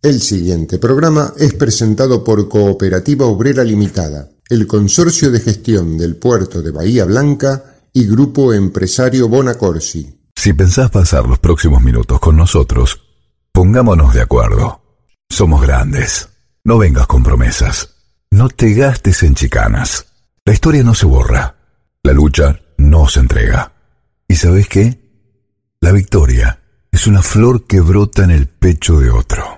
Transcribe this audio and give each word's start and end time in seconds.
El 0.00 0.20
siguiente 0.20 0.78
programa 0.78 1.32
es 1.36 1.54
presentado 1.54 2.22
por 2.22 2.48
Cooperativa 2.48 3.26
Obrera 3.26 3.64
Limitada, 3.64 4.30
el 4.48 4.68
Consorcio 4.68 5.32
de 5.32 5.40
Gestión 5.40 5.98
del 5.98 6.14
Puerto 6.14 6.62
de 6.62 6.70
Bahía 6.70 7.04
Blanca 7.04 7.80
y 7.92 8.06
Grupo 8.06 8.54
Empresario 8.54 9.28
Bonacorsi. 9.28 10.20
Si 10.36 10.52
pensás 10.52 10.92
pasar 10.92 11.26
los 11.26 11.40
próximos 11.40 11.82
minutos 11.82 12.20
con 12.20 12.36
nosotros, 12.36 13.00
pongámonos 13.50 14.14
de 14.14 14.20
acuerdo. 14.20 14.80
Somos 15.28 15.62
grandes. 15.62 16.28
No 16.62 16.78
vengas 16.78 17.08
con 17.08 17.24
promesas. 17.24 17.96
No 18.30 18.48
te 18.50 18.74
gastes 18.74 19.24
en 19.24 19.34
chicanas. 19.34 20.06
La 20.44 20.52
historia 20.52 20.84
no 20.84 20.94
se 20.94 21.06
borra. 21.06 21.56
La 22.04 22.12
lucha 22.12 22.60
no 22.76 23.08
se 23.08 23.18
entrega. 23.18 23.72
¿Y 24.28 24.36
sabes 24.36 24.68
qué? 24.68 25.00
La 25.80 25.90
victoria 25.90 26.62
es 26.92 27.08
una 27.08 27.22
flor 27.22 27.66
que 27.66 27.80
brota 27.80 28.22
en 28.22 28.30
el 28.30 28.46
pecho 28.46 29.00
de 29.00 29.10
otro. 29.10 29.57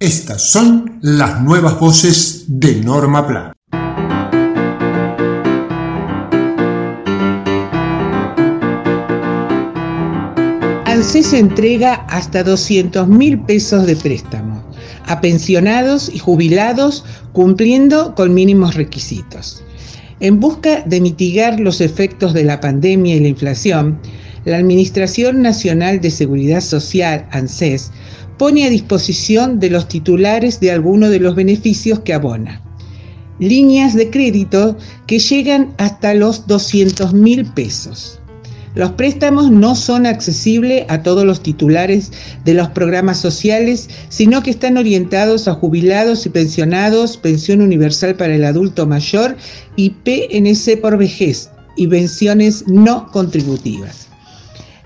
Estas 0.00 0.52
son 0.52 1.00
las 1.02 1.42
nuevas 1.42 1.80
voces 1.80 2.44
de 2.46 2.76
Norma 2.76 3.26
Plan. 3.26 3.52
ANSES 10.84 11.32
entrega 11.32 11.94
hasta 12.08 12.44
200 12.44 13.08
mil 13.08 13.40
pesos 13.40 13.86
de 13.86 13.96
préstamo 13.96 14.64
a 15.06 15.20
pensionados 15.20 16.08
y 16.14 16.20
jubilados 16.20 17.04
cumpliendo 17.32 18.14
con 18.14 18.32
mínimos 18.32 18.76
requisitos. 18.76 19.64
En 20.20 20.38
busca 20.38 20.82
de 20.82 21.00
mitigar 21.00 21.58
los 21.58 21.80
efectos 21.80 22.34
de 22.34 22.44
la 22.44 22.60
pandemia 22.60 23.16
y 23.16 23.20
la 23.20 23.28
inflación, 23.28 24.00
la 24.44 24.58
Administración 24.58 25.42
Nacional 25.42 26.00
de 26.00 26.10
Seguridad 26.10 26.60
Social, 26.60 27.26
ANSES, 27.30 27.90
pone 28.38 28.64
a 28.64 28.70
disposición 28.70 29.58
de 29.60 29.70
los 29.70 29.88
titulares 29.88 30.60
de 30.60 30.70
alguno 30.70 31.10
de 31.10 31.20
los 31.20 31.34
beneficios 31.34 32.00
que 32.00 32.14
abona. 32.14 32.62
Líneas 33.40 33.94
de 33.94 34.10
crédito 34.10 34.76
que 35.06 35.18
llegan 35.18 35.74
hasta 35.78 36.14
los 36.14 36.46
200 36.46 37.12
mil 37.12 37.44
pesos. 37.52 38.18
Los 38.74 38.92
préstamos 38.92 39.50
no 39.50 39.74
son 39.74 40.06
accesibles 40.06 40.84
a 40.88 41.02
todos 41.02 41.24
los 41.24 41.42
titulares 41.42 42.12
de 42.44 42.54
los 42.54 42.68
programas 42.68 43.18
sociales, 43.18 43.88
sino 44.08 44.42
que 44.42 44.50
están 44.50 44.76
orientados 44.76 45.48
a 45.48 45.54
jubilados 45.54 46.26
y 46.26 46.28
pensionados, 46.28 47.16
pensión 47.16 47.60
universal 47.60 48.14
para 48.14 48.34
el 48.34 48.44
adulto 48.44 48.86
mayor 48.86 49.36
y 49.74 49.90
PNC 49.90 50.80
por 50.80 50.96
vejez 50.96 51.50
y 51.76 51.86
pensiones 51.86 52.64
no 52.68 53.10
contributivas. 53.10 54.07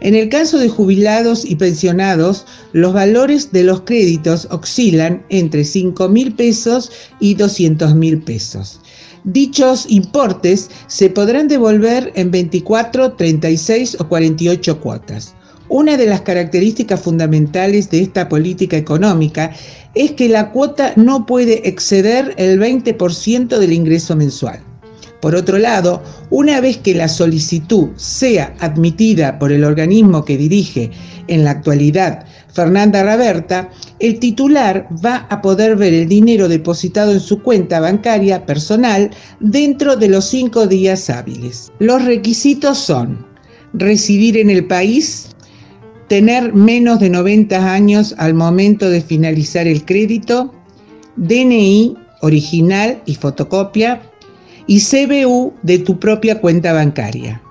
En 0.03 0.17
el 0.17 0.29
caso 0.31 0.59
de 0.59 0.69
jubilados 0.69 1.45
y 1.45 1.55
pensionados, 1.55 2.45
los 2.73 2.93
valores 2.93 3.53
de 3.53 3.63
los 3.63 3.83
créditos 3.83 4.49
oscilan 4.51 5.25
entre 5.29 5.65
5 5.65 6.09
mil 6.09 6.35
pesos 6.35 6.91
y 7.21 7.35
200 7.35 7.95
mil 7.95 8.21
pesos. 8.21 8.81
Dichos 9.23 9.87
importes 9.89 10.71
se 10.89 11.09
podrán 11.09 11.47
devolver 11.47 12.11
en 12.17 12.33
24, 12.33 13.13
36 13.13 13.97
o 14.01 14.09
48 14.09 14.81
cuotas. 14.81 15.37
Una 15.69 15.97
de 15.97 16.07
las 16.07 16.23
características 16.23 17.01
fundamentales 17.01 17.89
de 17.89 18.01
esta 18.01 18.29
política 18.29 18.77
económica 18.77 19.55
es 19.95 20.11
que 20.11 20.29
la 20.29 20.51
cuota 20.51 20.95
no 20.97 21.27
puede 21.27 21.69
exceder 21.69 22.35
el 22.39 22.59
20% 22.59 23.57
del 23.57 23.73
ingreso 23.73 24.17
mensual. 24.17 24.72
Por 25.23 25.37
otro 25.37 25.57
lado, 25.57 26.03
una 26.31 26.61
vez 26.61 26.79
que 26.79 26.97
la 26.97 27.07
solicitud 27.07 27.91
sea 27.95 28.57
admitida 28.59 29.39
por 29.39 29.53
el 29.53 29.63
organismo 29.63 30.25
que 30.25 30.37
dirige 30.37 30.91
en 31.29 31.45
la 31.45 31.53
actualidad 31.53 32.27
Fernanda 32.53 33.05
Raberta, 33.05 33.71
el 34.01 34.19
titular 34.19 34.89
va 35.05 35.29
a 35.31 35.41
poder 35.41 35.77
ver 35.77 35.95
el 35.95 36.09
dinero 36.09 36.49
depositado 36.49 37.13
en 37.13 37.21
su 37.21 37.41
cuenta 37.41 37.79
bancaria 37.79 38.45
personal 38.45 39.11
dentro 39.39 39.95
de 39.95 40.09
los 40.09 40.25
cinco 40.25 40.67
días 40.67 41.09
hábiles. 41.09 41.71
Los 41.79 42.05
requisitos 42.05 42.79
son 42.79 43.25
residir 43.75 44.37
en 44.37 44.51
el 44.51 44.67
país, 44.67 45.29
tener 46.09 46.53
menos 46.53 46.99
de 46.99 47.11
90 47.11 47.73
años 47.73 48.13
al 48.19 48.35
momento 48.35 48.91
de 48.91 49.01
finalizar 49.01 49.69
el 49.69 49.85
crédito, 49.85 50.53
DNI 51.15 51.97
original 52.23 53.01
y 53.07 53.15
fotocopia, 53.15 54.03
y 54.67 54.81
CBU 54.81 55.55
de 55.63 55.79
tu 55.79 55.99
propia 55.99 56.41
cuenta 56.41 56.73
bancaria. 56.73 57.43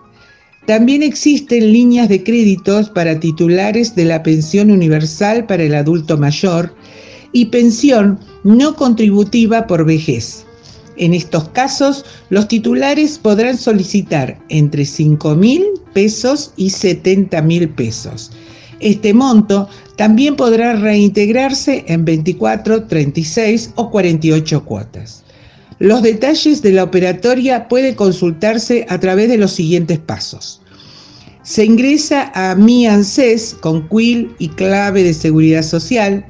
También 0.66 1.04
existen 1.04 1.72
líneas 1.72 2.08
de 2.08 2.24
créditos 2.24 2.90
para 2.90 3.20
titulares 3.20 3.96
de 3.96 4.06
la 4.06 4.22
pensión 4.22 4.72
universal 4.72 5.46
para 5.46 5.64
el 5.64 5.74
adulto 5.74 6.18
mayor 6.18 6.74
y 7.34 7.46
pensión 7.46 8.20
no 8.44 8.76
contributiva 8.76 9.68
por 9.68 9.86
vejez. 9.86 10.46
En 10.98 11.14
estos 11.14 11.50
casos, 11.50 12.06
los 12.30 12.48
titulares 12.48 13.18
podrán 13.18 13.58
solicitar 13.58 14.38
entre 14.50 14.86
5 14.86 15.36
mil 15.36 15.64
pesos 15.94 16.54
y 16.58 16.70
70 16.70 17.42
mil 17.42 17.70
pesos. 17.70 18.32
Este 18.80 19.14
monto 19.14 19.68
también 19.96 20.36
podrá 20.36 20.76
reintegrarse 20.76 21.86
en 21.88 22.06
24, 22.06 22.86
36 22.86 23.72
o 23.76 23.90
48 23.90 24.66
cuotas. 24.66 25.24
Los 25.82 26.04
detalles 26.04 26.62
de 26.62 26.74
la 26.74 26.84
operatoria 26.84 27.68
pueden 27.68 27.96
consultarse 27.96 28.86
a 28.88 29.00
través 29.00 29.30
de 29.30 29.40
los 29.40 29.54
siguientes 29.54 29.98
pasos. 29.98 30.62
Se 31.42 31.66
ingresa 31.66 32.32
a 32.36 32.54
Mi 32.54 32.86
ANSES 32.86 33.56
con 33.62 33.90
quill 33.90 34.30
y 34.38 34.50
clave 34.50 35.02
de 35.02 35.16
seguridad 35.16 35.64
social. 35.64 36.24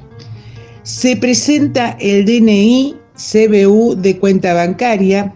Se 0.83 1.17
presenta 1.17 1.97
el 1.99 2.23
DNI 2.23 2.95
CBU 3.17 3.95
de 3.97 4.17
cuenta 4.19 4.53
bancaria 4.53 5.35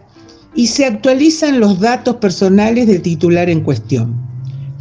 y 0.55 0.67
se 0.67 0.85
actualizan 0.85 1.59
los 1.59 1.81
datos 1.81 2.15
personales 2.15 2.87
del 2.87 3.01
titular 3.01 3.49
en 3.49 3.59
cuestión. 3.59 4.15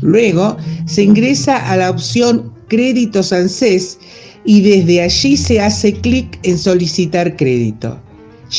Luego 0.01 0.57
se 0.87 1.03
ingresa 1.03 1.57
a 1.73 1.77
la 1.77 1.91
opción 1.91 2.55
Créditos 2.69 3.33
ANSES 3.33 3.99
y 4.45 4.61
desde 4.61 5.03
allí 5.03 5.37
se 5.37 5.61
hace 5.61 5.93
clic 5.93 6.39
en 6.45 6.57
Solicitar 6.57 7.35
crédito. 7.35 8.01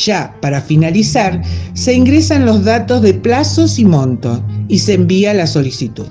Ya 0.04 0.36
para 0.42 0.60
finalizar, 0.60 1.40
se 1.72 1.94
ingresan 1.94 2.44
los 2.44 2.64
datos 2.64 3.00
de 3.00 3.14
plazos 3.14 3.78
y 3.78 3.84
monto 3.84 4.42
y 4.68 4.78
se 4.78 4.94
envía 4.94 5.32
la 5.32 5.46
solicitud. 5.46 6.06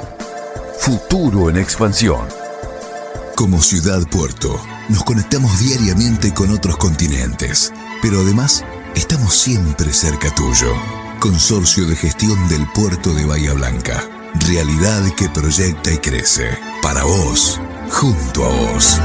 Futuro 0.78 1.48
en 1.48 1.56
expansión. 1.56 2.28
Como 3.34 3.62
ciudad 3.62 4.02
puerto, 4.10 4.60
nos 4.90 5.02
conectamos 5.02 5.58
diariamente 5.58 6.34
con 6.34 6.50
otros 6.50 6.76
continentes, 6.76 7.72
pero 8.02 8.20
además 8.20 8.62
estamos 8.94 9.32
siempre 9.32 9.94
cerca 9.94 10.28
tuyo. 10.34 10.74
Consorcio 11.20 11.86
de 11.86 11.96
Gestión 11.96 12.48
del 12.50 12.66
Puerto 12.74 13.14
de 13.14 13.24
Bahía 13.24 13.54
Blanca. 13.54 14.04
Realidad 14.46 15.02
que 15.16 15.30
proyecta 15.30 15.90
y 15.90 15.98
crece. 15.98 16.50
Para 16.82 17.04
vos, 17.04 17.58
junto 17.88 18.44
a 18.44 18.48
vos. 18.50 19.00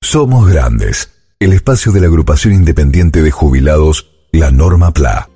Somos 0.00 0.48
Grandes, 0.48 1.10
el 1.40 1.52
espacio 1.52 1.90
de 1.90 2.00
la 2.00 2.06
agrupación 2.06 2.54
independiente 2.54 3.22
de 3.22 3.30
jubilados, 3.30 4.06
la 4.30 4.50
Norma 4.50 4.92
PLA. 4.92 5.28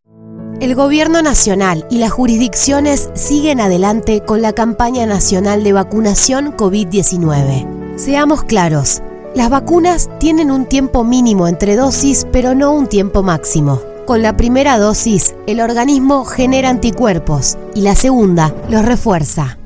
El 0.61 0.75
Gobierno 0.75 1.23
Nacional 1.23 1.87
y 1.91 1.99
las 1.99 2.13
jurisdicciones 2.13 3.11
siguen 3.15 3.61
adelante 3.61 4.23
con 4.25 4.43
la 4.43 4.53
campaña 4.53 5.07
nacional 5.07 5.65
de 5.65 5.73
vacunación 5.73 6.57
COVID-19. 6.57 7.97
Seamos 7.97 8.45
claros, 8.45 9.03
las 9.35 9.49
vacunas 9.49 10.11
tienen 10.19 10.51
un 10.51 10.67
tiempo 10.67 11.03
mínimo 11.03 11.49
entre 11.49 11.77
dosis, 11.77 12.27
pero 12.31 12.55
no 12.55 12.73
un 12.73 12.87
tiempo 12.87 13.23
máximo. 13.23 13.81
Con 14.07 14.23
la 14.23 14.37
primera 14.37 14.79
dosis, 14.79 15.35
el 15.47 15.61
organismo 15.61 16.25
genera 16.25 16.69
anticuerpos 16.69 17.57
y 17.75 17.81
la 17.81 17.95
segunda 17.95 18.55
los 18.69 18.85
refuerza. 18.85 19.59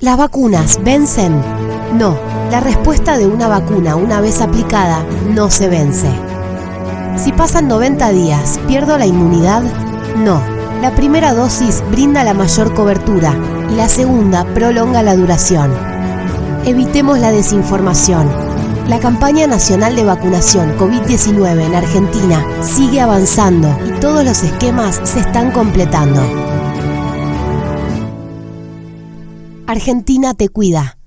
¿Las 0.00 0.16
vacunas 0.16 0.82
vencen? 0.82 1.57
No, 1.94 2.18
la 2.50 2.60
respuesta 2.60 3.16
de 3.16 3.26
una 3.26 3.48
vacuna 3.48 3.96
una 3.96 4.20
vez 4.20 4.40
aplicada 4.40 5.04
no 5.34 5.50
se 5.50 5.68
vence. 5.68 6.10
Si 7.16 7.32
pasan 7.32 7.68
90 7.68 8.10
días, 8.10 8.60
¿pierdo 8.68 8.98
la 8.98 9.06
inmunidad? 9.06 9.62
No, 10.16 10.40
la 10.82 10.94
primera 10.94 11.34
dosis 11.34 11.82
brinda 11.90 12.24
la 12.24 12.34
mayor 12.34 12.74
cobertura 12.74 13.34
y 13.70 13.76
la 13.76 13.88
segunda 13.88 14.44
prolonga 14.54 15.02
la 15.02 15.16
duración. 15.16 15.72
Evitemos 16.64 17.18
la 17.18 17.30
desinformación 17.30 18.28
la 18.88 19.00
campaña 19.00 19.46
nacional 19.46 19.94
de 19.96 20.04
vacunación 20.04 20.74
COVID-19 20.78 21.60
en 21.60 21.74
Argentina 21.74 22.42
sigue 22.62 23.02
avanzando 23.02 23.68
y 23.86 24.00
todos 24.00 24.24
los 24.24 24.42
esquemas 24.42 24.98
se 25.04 25.20
están 25.20 25.50
completando. 25.50 26.22
Argentina 29.66 30.32
te 30.32 30.48
cuida. 30.48 30.97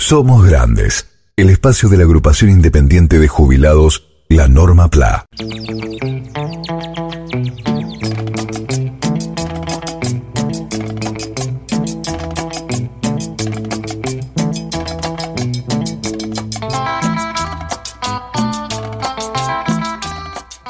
Somos 0.00 0.46
Grandes, 0.46 1.08
el 1.36 1.50
espacio 1.50 1.88
de 1.88 1.96
la 1.96 2.04
agrupación 2.04 2.52
independiente 2.52 3.18
de 3.18 3.26
jubilados, 3.26 4.08
la 4.28 4.46
Norma 4.46 4.88
PLA. 4.88 5.26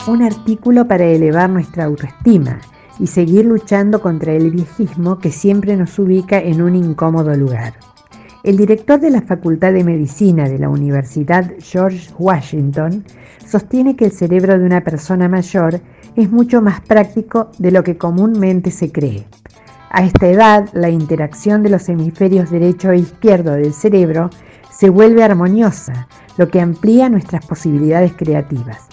un 0.06 0.22
artículo 0.22 0.88
para 0.88 1.04
elevar 1.04 1.50
nuestra 1.50 1.84
autoestima 1.84 2.60
y 2.98 3.08
seguir 3.08 3.44
luchando 3.44 4.00
contra 4.00 4.32
el 4.32 4.50
viejismo 4.50 5.18
que 5.18 5.30
siempre 5.30 5.76
nos 5.76 5.98
ubica 5.98 6.40
en 6.40 6.62
un 6.62 6.74
incómodo 6.74 7.34
lugar. 7.34 7.74
El 8.48 8.56
director 8.56 8.98
de 8.98 9.10
la 9.10 9.20
Facultad 9.20 9.74
de 9.74 9.84
Medicina 9.84 10.48
de 10.48 10.58
la 10.58 10.70
Universidad 10.70 11.52
George 11.58 12.08
Washington 12.18 13.04
sostiene 13.46 13.94
que 13.94 14.06
el 14.06 14.10
cerebro 14.10 14.58
de 14.58 14.64
una 14.64 14.82
persona 14.82 15.28
mayor 15.28 15.82
es 16.16 16.30
mucho 16.30 16.62
más 16.62 16.80
práctico 16.80 17.50
de 17.58 17.72
lo 17.72 17.84
que 17.84 17.98
comúnmente 17.98 18.70
se 18.70 18.90
cree. 18.90 19.26
A 19.90 20.02
esta 20.02 20.28
edad, 20.28 20.66
la 20.72 20.88
interacción 20.88 21.62
de 21.62 21.68
los 21.68 21.90
hemisferios 21.90 22.50
derecho 22.50 22.90
e 22.90 23.00
izquierdo 23.00 23.52
del 23.52 23.74
cerebro 23.74 24.30
se 24.70 24.88
vuelve 24.88 25.22
armoniosa, 25.22 26.08
lo 26.38 26.48
que 26.48 26.62
amplía 26.62 27.10
nuestras 27.10 27.44
posibilidades 27.44 28.14
creativas. 28.14 28.86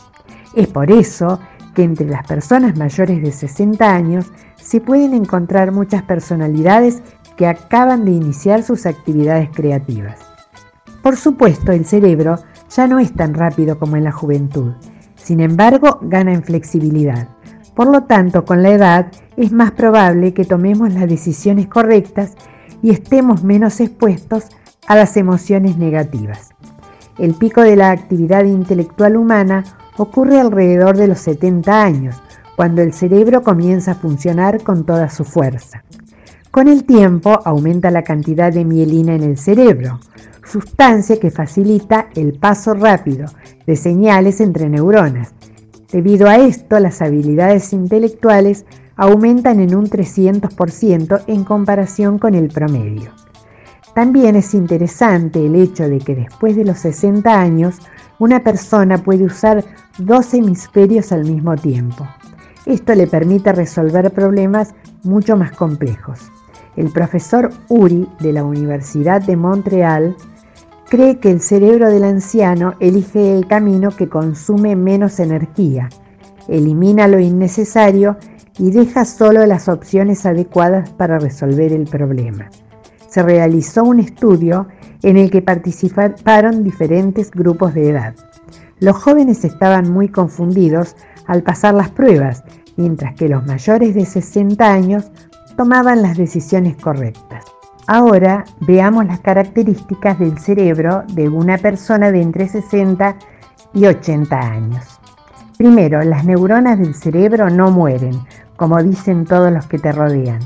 Es 0.54 0.68
por 0.68 0.92
eso 0.92 1.40
que 1.74 1.84
entre 1.84 2.10
las 2.10 2.28
personas 2.28 2.78
mayores 2.78 3.22
de 3.22 3.32
60 3.32 3.90
años 3.90 4.26
se 4.62 4.82
pueden 4.82 5.14
encontrar 5.14 5.72
muchas 5.72 6.04
personalidades 6.04 7.02
que 7.38 7.48
acaban 7.48 8.06
de 8.06 8.12
iniciar 8.12 8.64
sus 8.64 8.86
actividades 8.86 9.50
creativas. 9.54 10.20
Por 11.02 11.18
supuesto, 11.18 11.72
el 11.72 11.86
cerebro 11.86 12.38
ya 12.70 12.88
no 12.88 13.00
es 13.00 13.14
tan 13.14 13.34
rápido 13.34 13.78
como 13.78 13.96
en 13.96 14.04
la 14.04 14.12
juventud, 14.12 14.74
sin 15.16 15.40
embargo 15.40 16.00
gana 16.02 16.34
en 16.34 16.44
flexibilidad. 16.44 17.28
Por 17.76 17.88
lo 17.88 18.04
tanto, 18.04 18.46
con 18.46 18.64
la 18.64 18.70
edad 18.70 19.12
es 19.38 19.52
más 19.52 19.72
probable 19.72 20.34
que 20.34 20.46
tomemos 20.46 20.94
las 20.94 21.08
decisiones 21.10 21.68
correctas 21.68 22.34
y 22.82 22.92
estemos 22.92 23.44
menos 23.44 23.80
expuestos 23.82 24.46
a 24.88 24.96
las 24.96 25.18
emociones 25.18 25.78
negativas. 25.78 26.50
El 27.18 27.34
pico 27.34 27.62
de 27.62 27.76
la 27.76 27.92
actividad 27.92 28.46
intelectual 28.46 29.16
humana 29.16 29.64
ocurre 29.98 30.40
alrededor 30.40 30.98
de 30.98 31.08
los 31.08 31.20
70 31.20 31.84
años, 31.84 32.22
cuando 32.56 32.82
el 32.82 32.94
cerebro 32.94 33.44
comienza 33.44 33.92
a 33.92 33.96
funcionar 33.96 34.64
con 34.64 34.86
toda 34.86 35.10
su 35.10 35.24
fuerza. 35.24 35.84
Con 36.56 36.70
el 36.70 36.86
tiempo 36.86 37.42
aumenta 37.44 37.92
la 37.92 38.04
cantidad 38.04 38.54
de 38.54 38.64
mielina 38.64 39.14
en 39.14 39.24
el 39.24 39.38
cerebro, 39.38 40.00
sustancia 40.50 41.20
que 41.20 41.30
facilita 41.30 42.08
el 42.16 42.40
paso 42.40 42.74
rápido 42.74 43.26
de 43.68 43.76
señales 43.76 44.40
entre 44.40 44.70
neuronas. 44.70 45.34
Debido 45.92 46.30
a 46.30 46.38
esto, 46.38 46.80
las 46.80 47.02
habilidades 47.02 47.74
intelectuales 47.74 48.66
aumentan 48.96 49.60
en 49.60 49.76
un 49.76 49.90
300% 49.90 51.24
en 51.28 51.44
comparación 51.44 52.20
con 52.20 52.36
el 52.36 52.48
promedio. 52.48 53.12
También 53.94 54.38
es 54.38 54.54
interesante 54.54 55.46
el 55.46 55.56
hecho 55.56 55.90
de 55.90 56.00
que 56.00 56.16
después 56.16 56.56
de 56.56 56.64
los 56.64 56.80
60 56.80 57.38
años 57.38 57.80
una 58.18 58.46
persona 58.46 58.98
puede 58.98 59.26
usar 59.26 59.66
dos 59.98 60.34
hemisferios 60.34 61.12
al 61.12 61.26
mismo 61.26 61.58
tiempo. 61.58 62.08
Esto 62.66 62.96
le 62.96 63.08
permite 63.08 63.52
resolver 63.52 64.10
problemas 64.12 64.74
mucho 65.04 65.36
más 65.36 65.52
complejos. 65.52 66.32
El 66.76 66.92
profesor 66.92 67.52
Uri 67.70 68.08
de 68.20 68.34
la 68.34 68.44
Universidad 68.44 69.22
de 69.22 69.38
Montreal 69.38 70.16
cree 70.90 71.20
que 71.20 71.32
el 71.32 71.42
cerebro 71.42 71.90
del 71.90 72.04
anciano 72.04 72.74
elige 72.80 73.36
el 73.36 73.48
camino 73.48 73.92
que 73.92 74.10
consume 74.10 74.76
menos 74.76 75.20
energía, 75.20 75.90
elimina 76.48 77.08
lo 77.08 77.20
innecesario 77.20 78.18
y 78.58 78.72
deja 78.72 79.06
solo 79.06 79.46
las 79.46 79.68
opciones 79.68 80.26
adecuadas 80.26 80.90
para 80.92 81.20
resolver 81.20 81.74
el 81.74 81.86
problema. 81.86 82.50
Se 83.10 83.24
realizó 83.24 83.84
un 83.84 84.00
estudio 84.00 84.68
en 85.02 85.18
el 85.18 85.32
que 85.32 85.42
participaron 85.42 86.64
diferentes 86.64 87.32
grupos 87.32 87.74
de 87.74 87.90
edad. 87.90 88.16
Los 88.80 88.98
jóvenes 88.98 89.46
estaban 89.46 89.92
muy 89.92 90.10
confundidos 90.10 90.96
al 91.28 91.44
pasar 91.44 91.74
las 91.74 91.90
pruebas, 91.90 92.44
mientras 92.76 93.16
que 93.16 93.30
los 93.30 93.46
mayores 93.46 93.96
de 93.96 94.06
60 94.06 94.70
años 94.70 95.12
tomaban 95.56 96.02
las 96.02 96.18
decisiones 96.18 96.76
correctas. 96.78 97.46
Ahora 97.88 98.46
veamos 98.62 99.06
las 99.06 99.20
características 99.20 100.18
del 100.20 100.38
cerebro 100.40 101.04
de 101.14 101.30
una 101.30 101.58
persona 101.58 102.12
de 102.12 102.22
entre 102.22 102.48
60 102.48 103.16
y 103.74 103.86
80 103.86 104.40
años. 104.40 105.00
Primero, 105.58 106.02
las 106.04 106.26
neuronas 106.26 106.80
del 106.80 106.96
cerebro 106.96 107.50
no 107.50 107.72
mueren, 107.72 108.20
como 108.56 108.82
dicen 108.82 109.26
todos 109.26 109.52
los 109.52 109.68
que 109.68 109.80
te 109.80 109.92
rodean. 109.92 110.40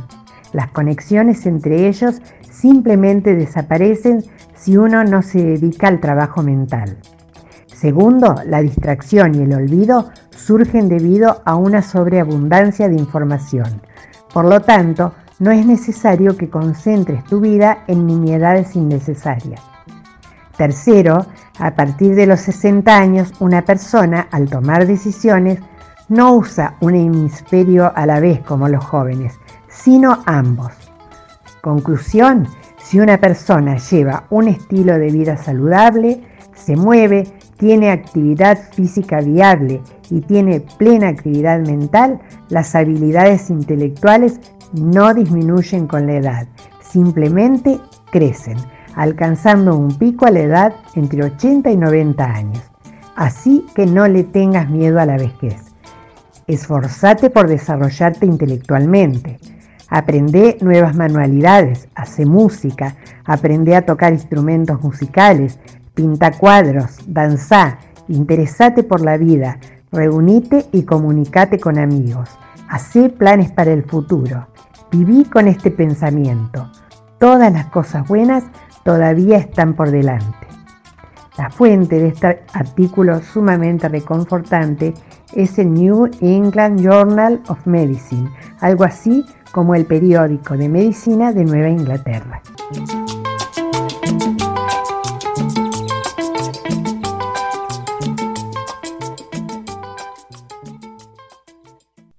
Las 0.54 0.70
conexiones 0.72 1.46
entre 1.46 1.88
ellos 1.88 2.22
simplemente 2.52 3.36
desaparecen 3.36 4.24
si 4.56 4.78
uno 4.78 5.04
no 5.04 5.22
se 5.22 5.44
dedica 5.44 5.88
al 5.88 6.00
trabajo 6.00 6.44
mental. 6.44 6.98
Segundo, 7.68 8.36
la 8.46 8.62
distracción 8.62 9.36
y 9.36 9.44
el 9.44 9.54
olvido 9.54 10.10
surgen 10.36 10.90
debido 10.90 11.42
a 11.46 11.56
una 11.56 11.82
sobreabundancia 11.82 12.90
de 12.90 12.96
información. 12.96 13.82
Por 14.34 14.46
lo 14.46 14.62
tanto, 14.62 15.14
no 15.40 15.52
es 15.52 15.66
necesario 15.66 16.38
que 16.38 16.50
concentres 16.50 17.24
tu 17.24 17.40
vida 17.40 17.84
en 17.88 18.06
nimiedades 18.06 18.76
innecesarias. 18.76 19.62
Tercero, 20.58 21.26
a 21.58 21.76
partir 21.76 22.16
de 22.16 22.26
los 22.26 22.42
60 22.42 22.96
años, 22.96 23.34
una 23.40 23.64
persona 23.64 24.28
al 24.32 24.50
tomar 24.50 24.86
decisiones 24.86 25.60
no 26.10 26.34
usa 26.34 26.76
un 26.82 26.96
hemisferio 26.96 27.94
a 27.96 28.06
la 28.06 28.20
vez 28.20 28.42
como 28.42 28.68
los 28.68 28.84
jóvenes, 28.84 29.40
sino 29.70 30.22
ambos. 30.26 30.74
Conclusión, 31.62 32.48
si 32.78 33.00
una 33.00 33.18
persona 33.20 33.78
lleva 33.78 34.26
un 34.30 34.48
estilo 34.48 34.98
de 34.98 35.12
vida 35.12 35.38
saludable, 35.38 36.24
se 36.56 36.76
mueve, 36.76 37.26
tiene 37.60 37.92
actividad 37.92 38.58
física 38.72 39.20
viable 39.20 39.82
y 40.10 40.22
tiene 40.22 40.62
plena 40.78 41.10
actividad 41.10 41.60
mental, 41.60 42.20
las 42.48 42.74
habilidades 42.74 43.50
intelectuales 43.50 44.40
no 44.74 45.14
disminuyen 45.14 45.86
con 45.86 46.08
la 46.08 46.14
edad, 46.14 46.48
simplemente 46.82 47.80
crecen, 48.12 48.58
alcanzando 48.96 49.78
un 49.78 49.90
pico 49.98 50.26
a 50.26 50.32
la 50.32 50.40
edad 50.40 50.74
entre 50.96 51.24
80 51.24 51.70
y 51.70 51.78
90 51.78 52.24
años. 52.24 52.64
Así 53.16 53.66
que 53.76 53.86
no 53.86 54.08
le 54.08 54.24
tengas 54.24 54.70
miedo 54.70 55.00
a 55.00 55.06
la 55.06 55.18
vejez. 55.18 55.74
Esforzate 56.48 57.30
por 57.30 57.50
desarrollarte 57.50 58.26
intelectualmente. 58.26 59.38
Aprende 59.90 60.58
nuevas 60.62 60.96
manualidades, 60.96 61.90
hace 61.96 62.26
música, 62.26 62.96
aprende 63.26 63.76
a 63.76 63.86
tocar 63.86 64.14
instrumentos 64.14 64.82
musicales, 64.82 65.60
pinta 65.94 66.32
cuadros, 66.32 66.98
danza, 67.08 67.80
interesate 68.08 68.84
por 68.84 69.02
la 69.02 69.18
vida, 69.18 69.60
reunite 69.92 70.66
y 70.72 70.84
comunicate 70.84 71.60
con 71.60 71.78
amigos. 71.78 72.30
Hacé 72.70 73.10
planes 73.10 73.52
para 73.52 73.72
el 73.72 73.84
futuro. 73.84 74.48
Viví 74.92 75.26
con 75.26 75.48
este 75.48 75.72
pensamiento. 75.72 76.70
Todas 77.20 77.52
las 77.52 77.68
cosas 77.68 78.08
buenas 78.08 78.44
todavía 78.84 79.38
están 79.38 79.74
por 79.74 79.92
delante. 79.92 80.48
La 81.38 81.50
fuente 81.50 82.00
de 82.00 82.10
este 82.10 82.44
artículo 82.54 83.22
sumamente 83.22 83.88
reconfortante 83.88 84.94
es 85.34 85.58
el 85.58 85.74
New 85.74 86.10
England 86.22 86.82
Journal 86.82 87.42
of 87.48 87.66
Medicine, 87.66 88.30
algo 88.60 88.84
así 88.84 89.26
como 89.52 89.74
el 89.74 89.86
periódico 89.86 90.58
de 90.58 90.70
medicina 90.70 91.32
de 91.32 91.46
Nueva 91.46 91.70
Inglaterra. 91.70 92.42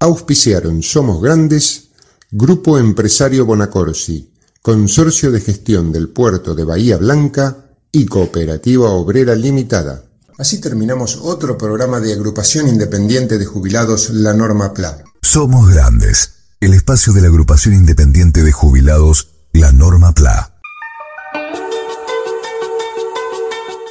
Auspiciaron 0.02 0.82
Somos 0.82 1.20
Grandes, 1.20 1.90
Grupo 2.30 2.78
Empresario 2.78 3.44
Bonacorsi, 3.44 4.32
Consorcio 4.62 5.30
de 5.30 5.42
Gestión 5.42 5.92
del 5.92 6.08
Puerto 6.08 6.54
de 6.54 6.64
Bahía 6.64 6.96
Blanca 6.96 7.66
y 7.92 8.06
Cooperativa 8.06 8.88
Obrera 8.92 9.34
Limitada. 9.34 10.02
Así 10.38 10.58
terminamos 10.58 11.18
otro 11.20 11.58
programa 11.58 12.00
de 12.00 12.14
agrupación 12.14 12.66
independiente 12.68 13.36
de 13.36 13.44
jubilados 13.44 14.08
La 14.08 14.32
Norma 14.32 14.72
PLA. 14.72 15.04
Somos 15.20 15.68
Grandes, 15.68 16.32
el 16.60 16.72
espacio 16.72 17.12
de 17.12 17.20
la 17.20 17.28
agrupación 17.28 17.74
independiente 17.74 18.42
de 18.42 18.52
jubilados 18.52 19.28
La 19.52 19.70
Norma 19.70 20.14
PLA. 20.14 20.49